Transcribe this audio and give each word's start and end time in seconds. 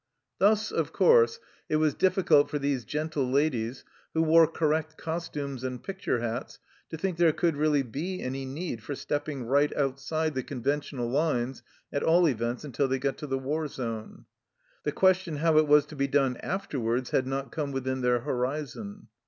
Thus, 0.39 0.71
of 0.71 0.91
course, 0.91 1.39
it 1.69 1.75
was 1.75 1.93
difficult 1.93 2.49
for 2.49 2.57
these 2.57 2.85
gentle 2.85 3.29
ladies, 3.29 3.83
who 4.15 4.23
wore 4.23 4.47
correct 4.47 4.97
costumes 4.97 5.63
and 5.63 5.83
picture 5.83 6.17
hats, 6.21 6.57
to 6.89 6.97
think 6.97 7.17
there 7.17 7.31
could 7.31 7.55
really 7.55 7.83
be 7.83 8.19
any 8.19 8.43
need 8.43 8.81
for 8.81 8.95
stepping 8.95 9.45
right 9.45 9.71
outside 9.77 10.33
the 10.33 10.41
conventional 10.41 11.07
lines, 11.07 11.61
at 11.93 12.01
all 12.01 12.27
events 12.27 12.63
until 12.63 12.87
they 12.87 12.97
got 12.97 13.19
to 13.19 13.27
the 13.27 13.37
war 13.37 13.67
zone. 13.67 14.25
The 14.85 14.91
question 14.91 15.35
how 15.35 15.59
it 15.59 15.67
was 15.67 15.85
to 15.85 15.95
be 15.95 16.07
done 16.07 16.37
afterwards 16.37 17.11
had 17.11 17.27
not 17.27 17.51
come 17.51 17.71
within 17.71 18.01
their 18.01 18.21
horizon. 18.21 19.07